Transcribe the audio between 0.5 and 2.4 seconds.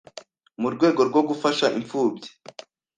mu rwego rwo gufasha imfubyi